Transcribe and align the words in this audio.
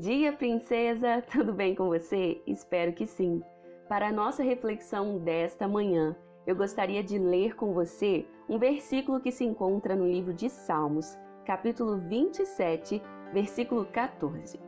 dia, 0.00 0.32
princesa! 0.32 1.22
Tudo 1.30 1.52
bem 1.52 1.74
com 1.74 1.88
você? 1.88 2.40
Espero 2.46 2.92
que 2.94 3.06
sim. 3.06 3.42
Para 3.86 4.08
a 4.08 4.12
nossa 4.12 4.42
reflexão 4.42 5.18
desta 5.18 5.68
manhã, 5.68 6.16
eu 6.46 6.56
gostaria 6.56 7.04
de 7.04 7.18
ler 7.18 7.54
com 7.54 7.74
você 7.74 8.26
um 8.48 8.58
versículo 8.58 9.20
que 9.20 9.30
se 9.30 9.44
encontra 9.44 9.94
no 9.94 10.06
livro 10.06 10.32
de 10.32 10.48
Salmos, 10.48 11.18
capítulo 11.44 11.98
27, 11.98 13.02
versículo 13.32 13.84
14. 13.84 14.58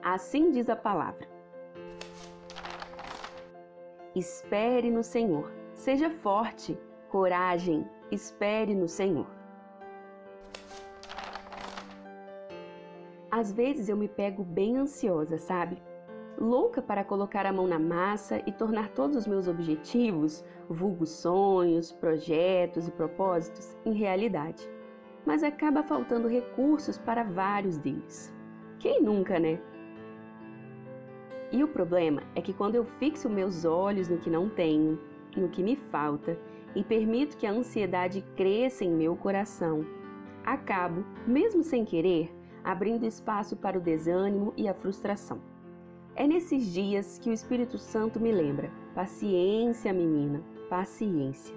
Assim 0.00 0.52
diz 0.52 0.68
a 0.68 0.76
palavra: 0.76 1.26
Espere 4.14 4.90
no 4.90 5.02
Senhor, 5.02 5.52
seja 5.74 6.08
forte, 6.08 6.78
coragem, 7.08 7.84
espere 8.12 8.76
no 8.76 8.86
Senhor. 8.86 9.35
Às 13.30 13.52
vezes 13.52 13.88
eu 13.88 13.96
me 13.96 14.08
pego 14.08 14.44
bem 14.44 14.76
ansiosa, 14.76 15.36
sabe? 15.38 15.82
Louca 16.38 16.82
para 16.82 17.02
colocar 17.02 17.46
a 17.46 17.52
mão 17.52 17.66
na 17.66 17.78
massa 17.78 18.42
e 18.46 18.52
tornar 18.52 18.90
todos 18.90 19.16
os 19.16 19.26
meus 19.26 19.48
objetivos, 19.48 20.44
vulgo 20.68 21.06
sonhos, 21.06 21.92
projetos 21.92 22.86
e 22.86 22.92
propósitos, 22.92 23.76
em 23.84 23.92
realidade. 23.92 24.68
Mas 25.24 25.42
acaba 25.42 25.82
faltando 25.82 26.28
recursos 26.28 26.98
para 26.98 27.24
vários 27.24 27.78
deles. 27.78 28.32
Quem 28.78 29.02
nunca, 29.02 29.40
né? 29.40 29.58
E 31.50 31.64
o 31.64 31.68
problema 31.68 32.22
é 32.34 32.42
que 32.42 32.52
quando 32.52 32.74
eu 32.74 32.84
fixo 32.84 33.30
meus 33.30 33.64
olhos 33.64 34.08
no 34.08 34.18
que 34.18 34.28
não 34.28 34.48
tenho, 34.48 35.00
no 35.36 35.48
que 35.48 35.62
me 35.62 35.74
falta, 35.74 36.38
e 36.74 36.84
permito 36.84 37.36
que 37.36 37.46
a 37.46 37.50
ansiedade 37.50 38.22
cresça 38.36 38.84
em 38.84 38.90
meu 38.90 39.16
coração, 39.16 39.86
acabo, 40.44 41.04
mesmo 41.26 41.62
sem 41.62 41.84
querer, 41.84 42.30
abrindo 42.66 43.06
espaço 43.06 43.56
para 43.56 43.78
o 43.78 43.80
desânimo 43.80 44.52
e 44.56 44.68
a 44.68 44.74
frustração. 44.74 45.40
É 46.16 46.26
nesses 46.26 46.66
dias 46.72 47.16
que 47.16 47.30
o 47.30 47.32
Espírito 47.32 47.78
Santo 47.78 48.18
me 48.18 48.32
lembra: 48.32 48.72
paciência, 48.92 49.92
menina, 49.92 50.42
paciência. 50.68 51.54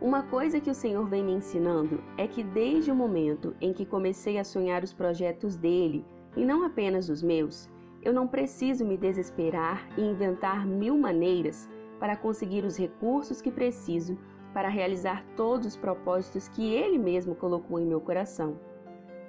Uma 0.00 0.22
coisa 0.22 0.60
que 0.60 0.70
o 0.70 0.74
Senhor 0.74 1.06
vem 1.06 1.22
me 1.22 1.32
ensinando 1.32 2.02
é 2.16 2.26
que 2.26 2.42
desde 2.42 2.90
o 2.90 2.94
momento 2.94 3.54
em 3.60 3.72
que 3.72 3.84
comecei 3.84 4.38
a 4.38 4.44
sonhar 4.44 4.82
os 4.82 4.94
projetos 4.94 5.56
dele, 5.56 6.04
e 6.34 6.44
não 6.44 6.64
apenas 6.64 7.10
os 7.10 7.22
meus, 7.22 7.68
eu 8.02 8.12
não 8.12 8.26
preciso 8.26 8.84
me 8.84 8.96
desesperar 8.96 9.86
e 9.98 10.00
inventar 10.00 10.66
mil 10.66 10.96
maneiras 10.96 11.68
para 12.00 12.16
conseguir 12.16 12.64
os 12.64 12.78
recursos 12.78 13.42
que 13.42 13.52
preciso 13.52 14.16
para 14.54 14.68
realizar 14.68 15.24
todos 15.36 15.66
os 15.66 15.76
propósitos 15.76 16.48
que 16.48 16.74
ele 16.74 16.98
mesmo 16.98 17.34
colocou 17.34 17.78
em 17.78 17.86
meu 17.86 18.00
coração 18.00 18.58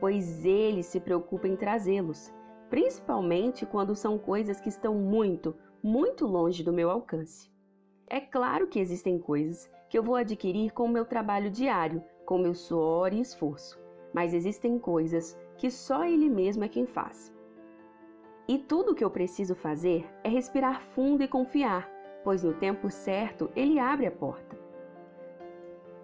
pois 0.04 0.44
ele 0.44 0.84
se 0.84 1.00
preocupa 1.00 1.48
em 1.48 1.56
trazê-los, 1.56 2.30
principalmente 2.70 3.66
quando 3.66 3.96
são 3.96 4.18
coisas 4.18 4.59
que 4.59 4.68
estão 4.68 4.94
muito, 4.96 5.56
muito 5.82 6.28
longe 6.28 6.62
do 6.62 6.73
meu 6.73 6.90
alcance. 6.90 7.50
É 8.08 8.20
claro 8.20 8.68
que 8.68 8.81
existem 8.81 9.18
coisas 9.18 9.72
que 9.90 9.98
eu 9.98 10.04
vou 10.04 10.16
adquirir 10.16 10.74
com 10.74 10.84
o 10.84 10.90
meu 10.90 11.06
trabalho 11.06 11.50
diário, 11.50 12.04
com 12.26 12.38
meu 12.38 12.54
suor 12.54 13.14
e 13.14 13.22
esforço, 13.22 13.80
mas 14.14 14.34
existem 14.34 14.78
coisas 14.78 15.40
que 15.58 15.72
só 15.72 16.04
ele 16.04 16.30
mesmo 16.30 16.66
é 16.66 16.68
quem 16.68 16.86
faz. 16.86 17.34
E 18.46 18.58
tudo 18.58 18.92
o 18.92 18.96
que 18.96 19.06
eu 19.06 19.09
preciso 19.09 19.56
fazer 19.56 20.06
é 20.22 20.28
respirar 20.28 20.81
fundo 20.81 21.24
e 21.24 21.30
confiar, 21.30 21.90
pois 22.26 22.44
no 22.44 22.54
tempo 22.54 22.90
certo 22.90 23.50
ele 23.56 23.80
abre 23.80 24.06
a 24.06 24.12
porta. 24.12 24.62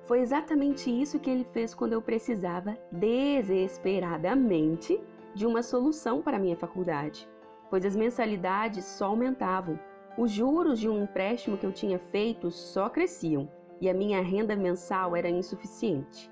Foi 0.10 0.20
exatamente 0.22 0.90
isso 0.90 1.20
que 1.20 1.30
ele 1.30 1.44
fez 1.44 1.76
quando 1.76 1.94
eu 1.94 2.02
precisava 2.02 2.76
desesperadamente 2.92 5.00
de 5.36 5.46
uma 5.46 5.62
solução 5.62 6.20
para 6.20 6.40
minha 6.40 6.58
faculdade, 6.58 7.30
pois 7.70 7.86
as 7.86 7.96
mensalidades 7.96 8.86
só 8.86 9.06
aumentavam, 9.06 9.80
os 10.18 10.32
juros 10.32 10.80
de 10.80 10.90
um 10.90 11.04
empréstimo 11.04 11.60
que 11.60 11.66
eu 11.68 11.72
tinha 11.72 12.00
feito 12.00 12.50
só 12.50 12.90
cresciam 12.90 13.48
e 13.80 13.88
a 13.88 13.94
minha 13.94 14.20
renda 14.20 14.56
mensal 14.56 15.16
era 15.16 15.30
insuficiente. 15.30 16.28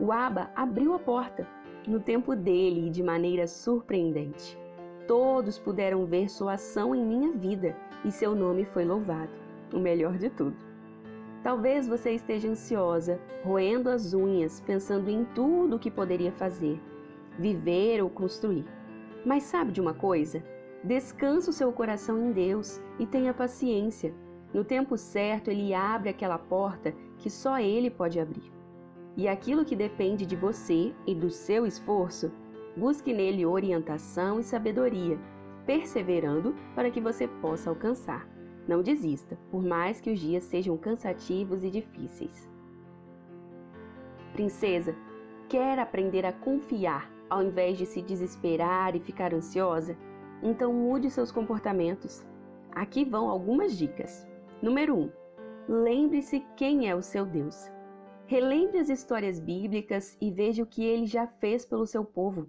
O 0.00 0.10
Aba 0.10 0.50
abriu 0.56 0.94
a 0.94 0.98
porta 0.98 1.46
no 1.86 2.00
tempo 2.00 2.34
dele 2.34 2.86
e 2.86 2.90
de 2.90 3.02
maneira 3.02 3.46
surpreendente. 3.46 4.58
Todos 5.06 5.58
puderam 5.58 6.06
ver 6.06 6.30
sua 6.30 6.54
ação 6.54 6.94
em 6.94 7.04
minha 7.04 7.30
vida 7.30 7.76
e 8.06 8.10
seu 8.10 8.34
nome 8.34 8.64
foi 8.64 8.86
louvado. 8.86 9.32
O 9.70 9.78
melhor 9.78 10.16
de 10.16 10.30
tudo. 10.30 10.71
Talvez 11.42 11.88
você 11.88 12.12
esteja 12.12 12.48
ansiosa, 12.48 13.20
roendo 13.44 13.90
as 13.90 14.14
unhas, 14.14 14.60
pensando 14.60 15.10
em 15.10 15.24
tudo 15.24 15.76
o 15.76 15.78
que 15.78 15.90
poderia 15.90 16.30
fazer, 16.30 16.80
viver 17.36 18.00
ou 18.00 18.08
construir. 18.08 18.64
Mas 19.26 19.42
sabe 19.42 19.72
de 19.72 19.80
uma 19.80 19.92
coisa? 19.92 20.42
Descanse 20.84 21.50
o 21.50 21.52
seu 21.52 21.72
coração 21.72 22.18
em 22.18 22.32
Deus 22.32 22.80
e 22.98 23.06
tenha 23.06 23.34
paciência. 23.34 24.14
No 24.54 24.64
tempo 24.64 24.96
certo, 24.96 25.50
Ele 25.50 25.74
abre 25.74 26.10
aquela 26.10 26.38
porta 26.38 26.94
que 27.18 27.30
só 27.30 27.58
Ele 27.58 27.90
pode 27.90 28.20
abrir. 28.20 28.52
E 29.16 29.26
aquilo 29.26 29.64
que 29.64 29.76
depende 29.76 30.24
de 30.24 30.36
você 30.36 30.94
e 31.06 31.14
do 31.14 31.28
seu 31.28 31.66
esforço, 31.66 32.30
busque 32.76 33.12
nele 33.12 33.44
orientação 33.44 34.40
e 34.40 34.44
sabedoria, 34.44 35.18
perseverando 35.66 36.54
para 36.74 36.90
que 36.90 37.00
você 37.00 37.26
possa 37.26 37.68
alcançar. 37.68 38.31
Não 38.66 38.82
desista, 38.82 39.38
por 39.50 39.62
mais 39.62 40.00
que 40.00 40.10
os 40.10 40.20
dias 40.20 40.44
sejam 40.44 40.76
cansativos 40.76 41.64
e 41.64 41.70
difíceis. 41.70 42.50
Princesa, 44.32 44.94
quer 45.48 45.78
aprender 45.78 46.24
a 46.24 46.32
confiar 46.32 47.12
ao 47.32 47.42
invés 47.42 47.78
de 47.78 47.86
se 47.86 48.02
desesperar 48.02 48.94
e 48.94 49.00
ficar 49.00 49.32
ansiosa? 49.32 49.96
Então 50.42 50.70
mude 50.70 51.08
seus 51.10 51.32
comportamentos. 51.32 52.22
Aqui 52.70 53.06
vão 53.06 53.28
algumas 53.28 53.76
dicas. 53.76 54.28
Número 54.60 54.94
1. 54.94 55.00
Um, 55.00 55.10
Lembre-se 55.66 56.40
quem 56.56 56.90
é 56.90 56.94
o 56.94 57.00
seu 57.00 57.24
Deus. 57.24 57.70
Relembre 58.26 58.78
as 58.78 58.90
histórias 58.90 59.40
bíblicas 59.40 60.16
e 60.20 60.30
veja 60.30 60.62
o 60.62 60.66
que 60.66 60.84
ele 60.84 61.06
já 61.06 61.26
fez 61.26 61.64
pelo 61.64 61.86
seu 61.86 62.04
povo. 62.04 62.48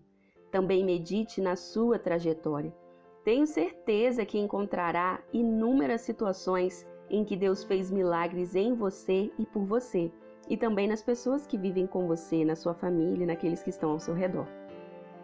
Também 0.51 0.83
medite 0.83 1.39
na 1.39 1.55
sua 1.55 1.97
trajetória. 1.97 2.73
Tenho 3.23 3.47
certeza 3.47 4.25
que 4.25 4.37
encontrará 4.37 5.21
inúmeras 5.31 6.01
situações 6.01 6.85
em 7.09 7.23
que 7.23 7.37
Deus 7.37 7.63
fez 7.63 7.89
milagres 7.89 8.53
em 8.53 8.73
você 8.73 9.31
e 9.39 9.45
por 9.45 9.63
você, 9.63 10.11
e 10.49 10.57
também 10.57 10.89
nas 10.89 11.01
pessoas 11.01 11.47
que 11.47 11.57
vivem 11.57 11.87
com 11.87 12.05
você, 12.05 12.43
na 12.43 12.55
sua 12.55 12.73
família 12.73 13.23
e 13.23 13.27
naqueles 13.27 13.63
que 13.63 13.69
estão 13.69 13.91
ao 13.91 13.99
seu 13.99 14.13
redor. 14.13 14.45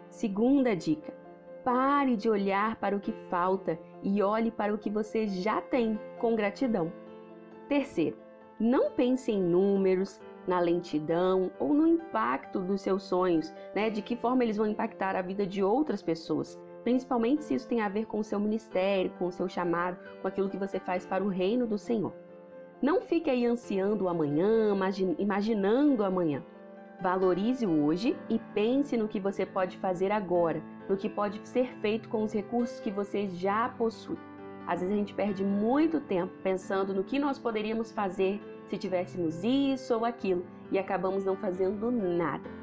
Segunda 0.08 0.74
dica: 0.74 1.12
pare 1.62 2.16
de 2.16 2.30
olhar 2.30 2.76
para 2.76 2.96
o 2.96 3.00
que 3.00 3.12
falta 3.28 3.78
e 4.02 4.22
olhe 4.22 4.50
para 4.50 4.72
o 4.72 4.78
que 4.78 4.88
você 4.88 5.26
já 5.26 5.60
tem 5.60 6.00
com 6.18 6.34
gratidão. 6.34 6.90
Terceiro, 7.68 8.16
não 8.58 8.92
pense 8.92 9.30
em 9.30 9.42
números, 9.42 10.18
na 10.46 10.58
lentidão 10.58 11.50
ou 11.58 11.74
no 11.74 11.86
impacto 11.86 12.60
dos 12.60 12.80
seus 12.80 13.02
sonhos, 13.02 13.52
né? 13.74 13.90
De 13.90 14.00
que 14.00 14.16
forma 14.16 14.42
eles 14.42 14.56
vão 14.56 14.66
impactar 14.66 15.14
a 15.14 15.22
vida 15.22 15.46
de 15.46 15.62
outras 15.62 16.02
pessoas 16.02 16.58
principalmente 16.82 17.44
se 17.44 17.54
isso 17.54 17.68
tem 17.68 17.80
a 17.80 17.88
ver 17.88 18.06
com 18.06 18.20
o 18.20 18.24
seu 18.24 18.40
ministério, 18.40 19.12
com 19.18 19.26
o 19.26 19.32
seu 19.32 19.48
chamado, 19.48 19.98
com 20.20 20.28
aquilo 20.28 20.48
que 20.48 20.56
você 20.56 20.78
faz 20.78 21.06
para 21.06 21.24
o 21.24 21.28
reino 21.28 21.66
do 21.66 21.78
Senhor. 21.78 22.12
Não 22.82 23.00
fique 23.02 23.28
aí 23.28 23.44
ansiando 23.44 24.04
o 24.04 24.08
amanhã, 24.08 24.74
imaginando 25.18 26.02
o 26.02 26.06
amanhã. 26.06 26.42
Valorize 27.02 27.66
o 27.66 27.84
hoje 27.84 28.16
e 28.28 28.38
pense 28.54 28.96
no 28.96 29.08
que 29.08 29.20
você 29.20 29.44
pode 29.44 29.76
fazer 29.78 30.10
agora, 30.10 30.62
no 30.88 30.96
que 30.96 31.08
pode 31.08 31.46
ser 31.48 31.68
feito 31.80 32.08
com 32.08 32.22
os 32.22 32.32
recursos 32.32 32.80
que 32.80 32.90
você 32.90 33.26
já 33.26 33.68
possui. 33.70 34.18
Às 34.66 34.80
vezes 34.80 34.94
a 34.94 34.98
gente 34.98 35.14
perde 35.14 35.44
muito 35.44 36.00
tempo 36.00 36.32
pensando 36.42 36.94
no 36.94 37.04
que 37.04 37.18
nós 37.18 37.38
poderíamos 37.38 37.90
fazer 37.90 38.40
se 38.68 38.78
tivéssemos 38.78 39.42
isso 39.42 39.94
ou 39.94 40.04
aquilo 40.04 40.44
e 40.70 40.78
acabamos 40.78 41.24
não 41.24 41.36
fazendo 41.36 41.90
nada. 41.90 42.59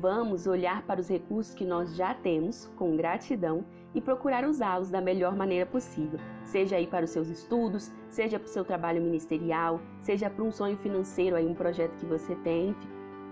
Vamos 0.00 0.46
olhar 0.46 0.82
para 0.82 1.00
os 1.00 1.08
recursos 1.08 1.52
que 1.54 1.64
nós 1.64 1.96
já 1.96 2.14
temos 2.14 2.66
com 2.76 2.96
gratidão 2.96 3.64
e 3.92 4.00
procurar 4.00 4.44
usá-los 4.44 4.90
da 4.90 5.00
melhor 5.00 5.34
maneira 5.34 5.66
possível, 5.66 6.20
seja 6.44 6.76
aí 6.76 6.86
para 6.86 7.04
os 7.04 7.10
seus 7.10 7.28
estudos, 7.28 7.90
seja 8.08 8.38
para 8.38 8.46
o 8.46 8.50
seu 8.50 8.64
trabalho 8.64 9.02
ministerial, 9.02 9.80
seja 10.00 10.30
para 10.30 10.44
um 10.44 10.52
sonho 10.52 10.76
financeiro 10.76 11.34
aí 11.34 11.44
um 11.44 11.54
projeto 11.54 11.96
que 11.96 12.06
você 12.06 12.36
tem. 12.36 12.76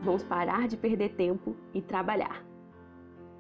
Vamos 0.03 0.25
parar 0.25 0.67
de 0.67 0.77
perder 0.77 1.11
tempo 1.11 1.55
e 1.73 1.81
trabalhar. 1.81 2.45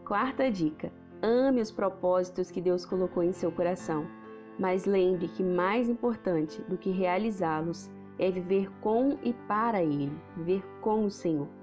Quarta 0.04 0.48
dica: 0.48 0.92
ame 1.20 1.60
os 1.60 1.72
propósitos 1.72 2.52
que 2.52 2.60
Deus 2.60 2.86
colocou 2.86 3.24
em 3.24 3.32
seu 3.32 3.50
coração, 3.50 4.06
mas 4.56 4.84
lembre 4.84 5.26
que 5.26 5.42
mais 5.42 5.88
importante 5.88 6.62
do 6.62 6.78
que 6.78 6.90
realizá-los 6.90 7.90
é 8.20 8.30
viver 8.30 8.70
com 8.80 9.18
e 9.24 9.32
para 9.48 9.82
Ele, 9.82 10.16
viver 10.36 10.62
com 10.80 11.04
o 11.04 11.10
Senhor. 11.10 11.55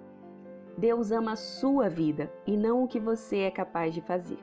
Deus 0.78 1.12
ama 1.12 1.34
a 1.34 1.36
sua 1.36 1.90
vida 1.90 2.32
e 2.48 2.58
não 2.58 2.84
o 2.84 2.88
que 2.88 3.00
você 3.00 3.40
é 3.40 3.52
capaz 3.52 3.94
de 3.94 4.02
fazer. 4.02 4.40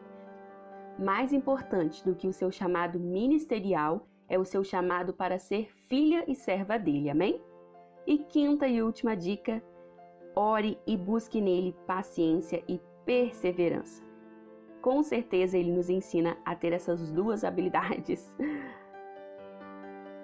Mais 0.99 1.33
importante 1.33 2.05
do 2.05 2.15
que 2.15 2.29
o 2.29 2.33
seu 2.33 2.51
chamado 2.53 3.01
ministerial 3.01 4.07
é 4.29 4.39
o 4.39 4.45
seu 4.45 4.63
chamado 4.63 5.13
para 5.13 5.39
ser 5.39 5.69
filha 5.89 6.25
e 6.29 6.35
serva 6.35 6.79
dele, 6.79 7.11
amém? 7.11 7.41
E 8.07 8.19
quinta 8.19 8.69
e 8.69 8.81
última 8.81 9.17
dica: 9.17 9.63
ore 10.37 10.79
e 10.87 10.97
busque 10.97 11.41
nele 11.41 11.75
paciência 11.87 12.63
e 12.69 12.81
perseverança. 13.05 14.03
com 14.81 15.03
certeza 15.03 15.59
ele 15.59 15.73
nos 15.73 15.91
ensina 15.91 16.39
a 16.45 16.55
ter 16.55 16.73
essas 16.73 17.11
duas 17.11 17.43
habilidades. 17.45 18.33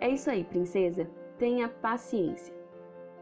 É 0.00 0.08
isso 0.08 0.30
aí, 0.30 0.44
princesa. 0.44 1.10
Tenha 1.38 1.68
paciência. 1.68 2.54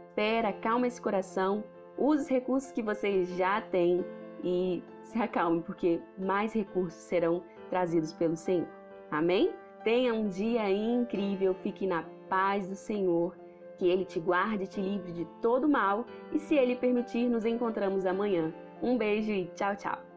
Espera, 0.09 0.53
calma 0.53 0.87
esse 0.87 1.01
coração, 1.01 1.65
use 1.99 2.23
os 2.23 2.29
recursos 2.29 2.73
que 2.73 2.82
você 2.82 3.25
já 3.25 3.61
tem 3.61 4.05
e 4.43 4.82
se 5.02 5.19
acalme, 5.19 5.62
porque 5.62 6.00
mais 6.19 6.52
recursos 6.52 7.00
serão 7.00 7.43
trazidos 7.70 8.12
pelo 8.12 8.37
Senhor. 8.37 8.69
Amém? 9.11 9.52
Tenha 9.82 10.14
um 10.14 10.29
dia 10.29 10.70
incrível, 10.70 11.55
fique 11.55 11.87
na 11.87 12.05
paz 12.29 12.69
do 12.69 12.75
Senhor, 12.75 13.37
que 13.76 13.88
Ele 13.88 14.05
te 14.05 14.19
guarde 14.19 14.64
e 14.64 14.67
te 14.67 14.81
livre 14.81 15.12
de 15.12 15.25
todo 15.41 15.69
mal, 15.69 16.06
e 16.32 16.38
se 16.38 16.55
Ele 16.55 16.76
permitir, 16.76 17.29
nos 17.29 17.44
encontramos 17.44 18.06
amanhã. 18.06 18.52
Um 18.82 18.97
beijo 18.97 19.31
e 19.31 19.47
tchau, 19.55 19.76
tchau! 19.76 20.13